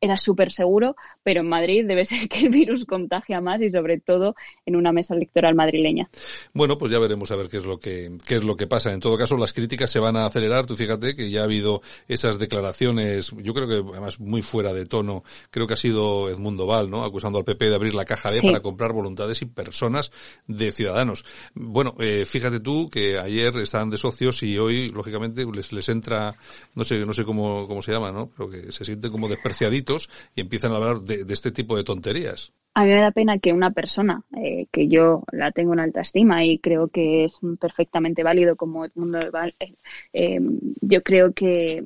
era 0.00 0.16
súper 0.16 0.52
seguro, 0.52 0.96
pero 1.22 1.40
en 1.40 1.48
Madrid 1.48 1.84
debe 1.86 2.04
ser 2.06 2.28
que 2.28 2.40
el 2.40 2.50
virus 2.50 2.84
contagia 2.84 3.40
más 3.40 3.60
y 3.60 3.70
sobre 3.70 3.98
todo 3.98 4.34
en 4.64 4.76
una 4.76 4.92
mesa 4.92 5.14
electoral 5.14 5.54
madrileña. 5.54 6.08
Bueno, 6.52 6.78
pues 6.78 6.92
ya 6.92 6.98
veremos 6.98 7.30
a 7.30 7.36
ver 7.36 7.48
qué 7.48 7.58
es 7.58 7.64
lo 7.64 7.78
que, 7.78 8.16
qué 8.26 8.36
es 8.36 8.44
lo 8.44 8.56
que 8.56 8.66
pasa. 8.66 8.92
En 8.92 9.00
todo 9.00 9.16
caso, 9.16 9.36
las 9.36 9.52
críticas 9.52 9.90
se 9.90 9.98
van 9.98 10.16
a 10.16 10.26
acelerar. 10.26 10.66
Tú 10.66 10.76
fíjate 10.76 11.14
que 11.14 11.30
ya 11.30 11.40
ha 11.40 11.44
habido 11.44 11.82
esas 12.08 12.38
declaraciones, 12.38 13.32
yo 13.42 13.54
creo 13.54 13.68
que 13.68 13.90
además 13.92 14.20
muy 14.20 14.42
fuera 14.42 14.72
de 14.72 14.86
tono, 14.86 15.24
creo 15.50 15.66
que 15.66 15.74
ha 15.74 15.78
sido 15.78 16.28
Edmundo 16.28 16.66
Val, 16.66 16.90
¿no? 16.90 17.04
Acusando 17.04 17.38
al 17.38 17.44
PP 17.44 17.68
de 17.68 17.74
abrir 17.74 17.94
la 17.94 18.04
caja 18.04 18.30
D 18.30 18.42
para 18.42 18.60
comprar 18.60 18.92
voluntades 18.92 19.42
y 19.42 19.46
personas 19.46 20.10
de 20.46 20.72
ciudadanos. 20.72 21.15
Bueno, 21.54 21.94
eh, 21.98 22.24
fíjate 22.26 22.60
tú 22.60 22.88
que 22.90 23.18
ayer 23.18 23.54
estaban 23.56 23.90
de 23.90 23.98
socios 23.98 24.42
y 24.42 24.58
hoy, 24.58 24.88
lógicamente, 24.88 25.44
les, 25.44 25.88
entra, 25.88 26.34
no 26.74 26.84
sé, 26.84 27.04
no 27.06 27.12
sé 27.12 27.24
cómo, 27.24 27.66
cómo 27.66 27.82
se 27.82 27.92
llama, 27.92 28.12
¿no? 28.12 28.30
Pero 28.36 28.50
que 28.50 28.72
se 28.72 28.84
sienten 28.84 29.10
como 29.10 29.28
despreciaditos 29.28 30.08
y 30.34 30.40
empiezan 30.40 30.72
a 30.72 30.76
hablar 30.76 30.98
de, 30.98 31.24
este 31.32 31.50
tipo 31.50 31.76
de 31.76 31.84
tonterías. 31.84 32.52
A 32.74 32.84
mí 32.84 32.88
me 32.88 33.00
da 33.00 33.10
pena 33.10 33.38
que 33.38 33.52
una 33.52 33.70
persona 33.70 34.22
eh, 34.36 34.66
que 34.70 34.88
yo 34.88 35.22
la 35.32 35.50
tengo 35.50 35.72
en 35.72 35.80
alta 35.80 36.02
estima 36.02 36.44
y 36.44 36.58
creo 36.58 36.88
que 36.88 37.24
es 37.24 37.38
perfectamente 37.58 38.22
válido 38.22 38.54
como 38.56 38.84
el 38.84 38.92
mundo 38.94 39.18
eh, 39.18 39.74
eh, 40.12 40.38
yo 40.82 41.02
creo 41.02 41.32
que 41.32 41.84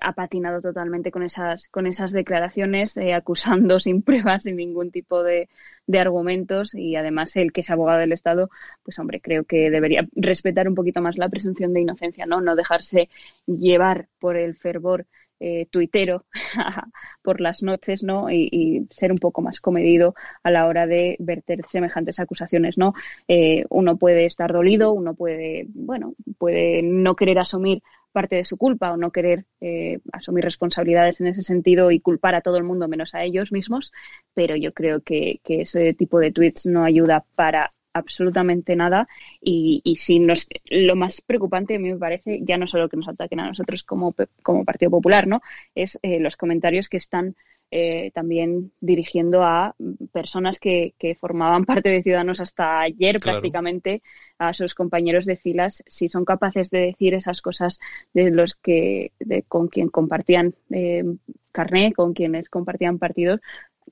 ha 0.00 0.12
patinado 0.12 0.60
totalmente 0.60 1.10
con 1.10 1.22
esas, 1.22 1.68
con 1.68 1.86
esas 1.86 2.12
declaraciones, 2.12 2.96
eh, 2.96 3.14
acusando 3.14 3.80
sin 3.80 4.02
pruebas, 4.02 4.44
sin 4.44 4.56
ningún 4.56 4.90
tipo 4.90 5.22
de, 5.22 5.48
de, 5.86 5.98
argumentos 5.98 6.74
y 6.74 6.96
además 6.96 7.36
el 7.36 7.52
que 7.52 7.62
es 7.62 7.70
abogado 7.70 8.00
del 8.00 8.12
Estado, 8.12 8.50
pues 8.82 8.98
hombre, 8.98 9.20
creo 9.20 9.44
que 9.44 9.70
debería 9.70 10.06
respetar 10.14 10.68
un 10.68 10.74
poquito 10.74 11.00
más 11.00 11.18
la 11.18 11.28
presunción 11.28 11.72
de 11.72 11.80
inocencia, 11.80 12.26
¿no? 12.26 12.40
No 12.40 12.56
dejarse 12.56 13.08
llevar 13.46 14.08
por 14.18 14.36
el 14.36 14.56
fervor 14.56 15.06
eh, 15.42 15.66
tuitero 15.70 16.26
por 17.22 17.40
las 17.40 17.62
noches, 17.62 18.02
¿no? 18.02 18.30
Y, 18.30 18.48
y, 18.52 18.94
ser 18.94 19.10
un 19.10 19.16
poco 19.16 19.40
más 19.40 19.60
comedido 19.60 20.14
a 20.42 20.50
la 20.50 20.66
hora 20.66 20.86
de 20.86 21.16
verter 21.18 21.64
semejantes 21.66 22.20
acusaciones, 22.20 22.76
¿no? 22.76 22.92
Eh, 23.26 23.64
uno 23.70 23.96
puede 23.96 24.26
estar 24.26 24.52
dolido, 24.52 24.92
uno 24.92 25.14
puede, 25.14 25.64
bueno, 25.68 26.14
puede 26.36 26.82
no 26.82 27.16
querer 27.16 27.38
asumir 27.38 27.82
parte 28.12 28.36
de 28.36 28.44
su 28.44 28.56
culpa 28.56 28.92
o 28.92 28.96
no 28.96 29.10
querer 29.10 29.46
eh, 29.60 29.98
asumir 30.12 30.44
responsabilidades 30.44 31.20
en 31.20 31.28
ese 31.28 31.42
sentido 31.42 31.90
y 31.90 32.00
culpar 32.00 32.34
a 32.34 32.40
todo 32.40 32.56
el 32.56 32.64
mundo 32.64 32.88
menos 32.88 33.14
a 33.14 33.22
ellos 33.22 33.52
mismos, 33.52 33.92
pero 34.34 34.56
yo 34.56 34.72
creo 34.72 35.00
que, 35.02 35.40
ese 35.44 35.94
tipo 35.94 36.18
de 36.18 36.32
tweets 36.32 36.66
no 36.66 36.84
ayuda 36.84 37.24
para 37.34 37.72
absolutamente 37.92 38.76
nada 38.76 39.08
y, 39.40 39.80
y 39.84 39.96
si 39.96 40.20
nos, 40.20 40.46
lo 40.66 40.94
más 40.94 41.20
preocupante 41.20 41.74
a 41.74 41.78
mí 41.80 41.92
me 41.92 41.98
parece 41.98 42.38
ya 42.42 42.56
no 42.56 42.68
solo 42.68 42.88
que 42.88 42.96
nos 42.96 43.08
ataquen 43.08 43.40
a 43.40 43.48
nosotros 43.48 43.82
como, 43.82 44.14
como 44.42 44.64
Partido 44.64 44.92
Popular, 44.92 45.26
¿no? 45.26 45.42
Es 45.74 45.98
eh, 46.02 46.20
los 46.20 46.36
comentarios 46.36 46.88
que 46.88 46.98
están 46.98 47.34
eh, 47.70 48.10
también 48.12 48.72
dirigiendo 48.80 49.44
a 49.44 49.74
personas 50.12 50.58
que, 50.58 50.94
que, 50.98 51.14
formaban 51.14 51.64
parte 51.64 51.88
de 51.88 52.02
Ciudadanos 52.02 52.40
hasta 52.40 52.80
ayer 52.80 53.20
claro. 53.20 53.38
prácticamente, 53.38 54.02
a 54.38 54.54
sus 54.54 54.74
compañeros 54.74 55.26
de 55.26 55.36
filas, 55.36 55.82
si 55.86 56.08
son 56.08 56.24
capaces 56.24 56.70
de 56.70 56.80
decir 56.80 57.14
esas 57.14 57.42
cosas 57.42 57.78
de 58.14 58.30
los 58.30 58.54
que 58.54 59.12
de, 59.20 59.42
con 59.42 59.68
quien 59.68 59.88
compartían 59.88 60.54
eh, 60.70 61.04
carné, 61.52 61.92
con 61.92 62.14
quienes 62.14 62.48
compartían 62.48 62.98
partidos, 62.98 63.40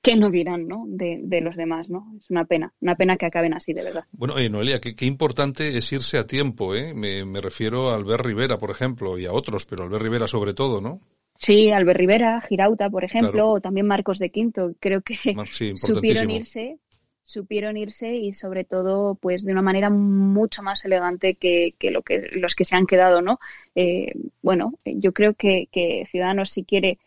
¿qué 0.01 0.15
no 0.15 0.29
dirán 0.29 0.67
¿no? 0.67 0.85
De, 0.87 1.19
de, 1.21 1.41
los 1.41 1.55
demás? 1.55 1.89
¿no? 1.89 2.11
Es 2.17 2.29
una 2.29 2.45
pena, 2.45 2.73
una 2.81 2.95
pena 2.95 3.17
que 3.17 3.27
acaben 3.27 3.53
así, 3.53 3.73
de 3.73 3.83
verdad. 3.83 4.05
Bueno, 4.11 4.37
eh, 4.37 4.49
Noelia, 4.49 4.79
qué, 4.79 4.95
qué, 4.95 5.05
importante 5.05 5.77
es 5.77 5.91
irse 5.91 6.17
a 6.17 6.25
tiempo. 6.25 6.75
¿eh? 6.75 6.93
Me, 6.93 7.25
me 7.25 7.41
refiero 7.41 7.89
a 7.89 7.95
Albert 7.95 8.25
Rivera, 8.25 8.57
por 8.57 8.71
ejemplo, 8.71 9.17
y 9.17 9.25
a 9.25 9.33
otros, 9.33 9.65
pero 9.65 9.83
Albert 9.83 10.03
Rivera 10.03 10.27
sobre 10.27 10.53
todo, 10.53 10.81
¿no? 10.81 11.01
Sí, 11.39 11.71
Albert 11.71 11.97
Rivera, 11.97 12.41
Girauta, 12.41 12.89
por 12.89 13.05
ejemplo, 13.05 13.31
claro. 13.31 13.51
o 13.51 13.61
también 13.61 13.87
Marcos 13.87 14.19
de 14.19 14.29
Quinto. 14.29 14.73
Creo 14.79 15.01
que 15.01 15.15
sí, 15.15 15.33
supieron 15.77 16.29
irse, 16.29 16.79
supieron 17.23 17.77
irse 17.77 18.13
y 18.13 18.33
sobre 18.33 18.65
todo, 18.65 19.15
pues 19.15 19.45
de 19.45 19.53
una 19.53 19.61
manera 19.61 19.89
mucho 19.89 20.61
más 20.61 20.83
elegante 20.83 21.35
que, 21.35 21.75
que 21.79 21.91
lo 21.91 22.01
que 22.01 22.29
los 22.33 22.55
que 22.55 22.65
se 22.65 22.75
han 22.75 22.85
quedado, 22.85 23.21
¿no? 23.21 23.39
Eh, 23.73 24.11
bueno, 24.41 24.73
yo 24.83 25.13
creo 25.13 25.33
que, 25.33 25.69
que 25.71 26.05
Ciudadanos 26.11 26.49
si 26.49 26.65
quiere 26.65 26.99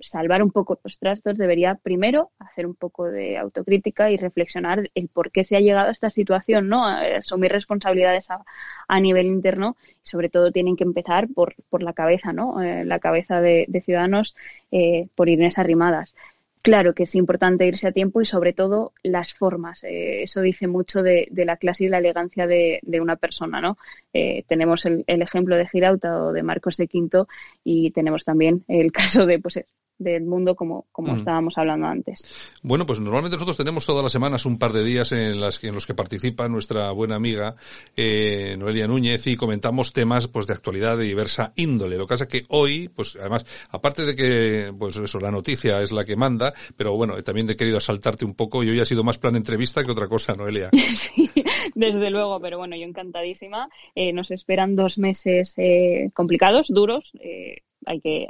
salvar 0.00 0.42
un 0.42 0.50
poco 0.50 0.78
los 0.82 0.98
trastos, 0.98 1.38
debería 1.38 1.74
primero 1.76 2.30
hacer 2.38 2.66
un 2.66 2.74
poco 2.74 3.06
de 3.06 3.38
autocrítica 3.38 4.10
y 4.10 4.16
reflexionar 4.16 4.90
el 4.94 5.08
por 5.08 5.30
qué 5.30 5.44
se 5.44 5.56
ha 5.56 5.60
llegado 5.60 5.88
a 5.88 5.92
esta 5.92 6.10
situación, 6.10 6.68
¿no? 6.68 6.86
Asumir 6.86 7.52
responsabilidades 7.52 8.30
a, 8.30 8.44
a 8.88 9.00
nivel 9.00 9.26
interno 9.26 9.76
y 10.04 10.08
sobre 10.08 10.28
todo 10.28 10.52
tienen 10.52 10.76
que 10.76 10.84
empezar 10.84 11.28
por, 11.34 11.54
por 11.70 11.82
la 11.82 11.92
cabeza, 11.92 12.32
¿no? 12.32 12.62
Eh, 12.62 12.84
la 12.84 12.98
cabeza 12.98 13.40
de, 13.40 13.64
de 13.68 13.80
Ciudadanos 13.80 14.36
eh, 14.70 15.08
por 15.14 15.28
Inés 15.28 15.58
Arrimadas. 15.58 16.14
Claro 16.62 16.94
que 16.94 17.02
es 17.02 17.16
importante 17.16 17.66
irse 17.66 17.88
a 17.88 17.92
tiempo 17.92 18.20
y 18.20 18.24
sobre 18.24 18.52
todo 18.52 18.92
las 19.02 19.34
formas. 19.34 19.82
Eh, 19.82 20.22
eso 20.22 20.40
dice 20.40 20.68
mucho 20.68 21.02
de, 21.02 21.28
la 21.32 21.56
clase 21.56 21.84
y 21.84 21.88
la 21.88 21.98
elegancia 21.98 22.46
de, 22.46 22.78
de 22.82 23.00
una 23.00 23.16
persona, 23.16 23.60
¿no? 23.60 23.78
Eh, 24.12 24.44
tenemos 24.46 24.84
el, 24.84 25.02
el, 25.08 25.22
ejemplo 25.22 25.56
de 25.56 25.66
Girauta 25.66 26.22
o 26.22 26.32
de 26.32 26.44
Marcos 26.44 26.76
de 26.76 26.86
Quinto 26.86 27.26
y 27.64 27.90
tenemos 27.90 28.24
también 28.24 28.64
el 28.68 28.92
caso 28.92 29.26
de 29.26 29.40
pues 29.40 29.64
del 30.02 30.24
mundo 30.24 30.54
como, 30.54 30.86
como 30.92 31.14
mm. 31.14 31.18
estábamos 31.18 31.58
hablando 31.58 31.86
antes. 31.86 32.52
Bueno, 32.62 32.86
pues 32.86 33.00
normalmente 33.00 33.36
nosotros 33.36 33.56
tenemos 33.56 33.86
todas 33.86 34.02
las 34.02 34.12
semanas 34.12 34.46
un 34.46 34.58
par 34.58 34.72
de 34.72 34.84
días 34.84 35.12
en, 35.12 35.40
las, 35.40 35.62
en 35.64 35.74
los 35.74 35.86
que 35.86 35.94
participa 35.94 36.48
nuestra 36.48 36.90
buena 36.92 37.16
amiga 37.16 37.56
eh, 37.96 38.56
Noelia 38.58 38.86
Núñez 38.86 39.26
y 39.26 39.36
comentamos 39.36 39.92
temas 39.92 40.28
pues 40.28 40.46
de 40.46 40.54
actualidad 40.54 40.96
de 40.96 41.04
diversa 41.04 41.52
índole. 41.56 41.96
Lo 41.96 42.06
que 42.06 42.14
pasa 42.14 42.24
es 42.24 42.30
que 42.30 42.42
hoy, 42.48 42.88
pues 42.88 43.16
además, 43.20 43.46
aparte 43.70 44.04
de 44.04 44.14
que 44.14 44.72
pues 44.78 44.96
eso, 44.96 45.18
la 45.20 45.30
noticia 45.30 45.80
es 45.82 45.92
la 45.92 46.04
que 46.04 46.16
manda, 46.16 46.52
pero 46.76 46.96
bueno, 46.96 47.20
también 47.22 47.48
he 47.50 47.56
querido 47.56 47.78
asaltarte 47.78 48.24
un 48.24 48.34
poco 48.34 48.62
y 48.62 48.70
hoy 48.70 48.80
ha 48.80 48.84
sido 48.84 49.04
más 49.04 49.18
plan 49.18 49.36
entrevista 49.36 49.84
que 49.84 49.90
otra 49.90 50.08
cosa, 50.08 50.34
Noelia. 50.34 50.70
sí, 50.94 51.30
desde 51.74 52.10
luego, 52.10 52.40
pero 52.40 52.58
bueno, 52.58 52.76
yo 52.76 52.84
encantadísima. 52.84 53.68
Eh, 53.94 54.12
nos 54.12 54.30
esperan 54.30 54.76
dos 54.76 54.98
meses 54.98 55.54
eh, 55.56 56.10
complicados, 56.14 56.68
duros. 56.68 57.12
Eh, 57.20 57.62
hay 57.86 58.00
que 58.00 58.28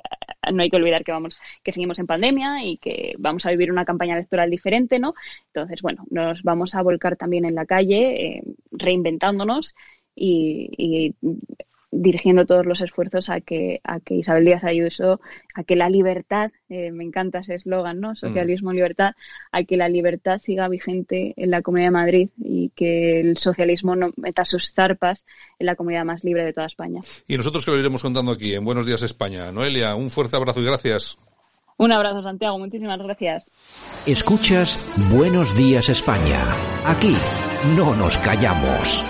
no 0.52 0.62
hay 0.62 0.70
que 0.70 0.76
olvidar 0.76 1.04
que 1.04 1.12
vamos 1.12 1.38
que 1.62 1.72
seguimos 1.72 1.98
en 1.98 2.06
pandemia 2.06 2.64
y 2.64 2.76
que 2.78 3.14
vamos 3.18 3.46
a 3.46 3.50
vivir 3.50 3.70
una 3.70 3.84
campaña 3.84 4.14
electoral 4.14 4.50
diferente 4.50 4.98
no 4.98 5.14
entonces 5.46 5.82
bueno 5.82 6.04
nos 6.10 6.42
vamos 6.42 6.74
a 6.74 6.82
volcar 6.82 7.16
también 7.16 7.44
en 7.44 7.54
la 7.54 7.66
calle 7.66 8.26
eh, 8.26 8.42
reinventándonos 8.70 9.74
y, 10.14 10.68
y 10.76 11.14
dirigiendo 11.92 12.46
todos 12.46 12.64
los 12.66 12.80
esfuerzos 12.80 13.28
a 13.28 13.40
que, 13.40 13.80
a 13.84 14.00
que 14.00 14.14
Isabel 14.14 14.46
Díaz 14.46 14.64
Ayuso, 14.64 15.20
a 15.54 15.62
que 15.62 15.76
la 15.76 15.90
libertad, 15.90 16.50
eh, 16.70 16.90
me 16.90 17.04
encanta 17.04 17.40
ese 17.40 17.54
eslogan, 17.54 18.00
¿no? 18.00 18.16
Socialismo, 18.16 18.70
mm. 18.70 18.74
libertad, 18.74 19.12
a 19.52 19.62
que 19.62 19.76
la 19.76 19.88
libertad 19.88 20.38
siga 20.38 20.68
vigente 20.68 21.34
en 21.36 21.50
la 21.50 21.60
Comunidad 21.60 21.88
de 21.88 21.92
Madrid 21.92 22.28
y 22.42 22.70
que 22.70 23.20
el 23.20 23.36
socialismo 23.36 23.94
no 23.94 24.10
meta 24.16 24.44
sus 24.46 24.72
zarpas 24.72 25.24
en 25.58 25.66
la 25.66 25.76
comunidad 25.76 26.04
más 26.04 26.24
libre 26.24 26.44
de 26.44 26.54
toda 26.54 26.66
España. 26.66 27.02
Y 27.28 27.36
nosotros 27.36 27.64
que 27.64 27.70
lo 27.70 27.78
iremos 27.78 28.02
contando 28.02 28.32
aquí 28.32 28.54
en 28.54 28.64
Buenos 28.64 28.86
Días 28.86 29.02
España. 29.02 29.52
Noelia, 29.52 29.94
un 29.94 30.08
fuerte 30.08 30.36
abrazo 30.36 30.60
y 30.60 30.64
gracias. 30.64 31.18
Un 31.76 31.92
abrazo, 31.92 32.22
Santiago. 32.22 32.58
Muchísimas 32.58 32.98
gracias. 33.00 33.50
Escuchas 34.06 34.78
Buenos 35.10 35.54
Días 35.56 35.88
España. 35.88 36.40
Aquí 36.86 37.16
no 37.76 37.94
nos 37.96 38.16
callamos. 38.18 39.04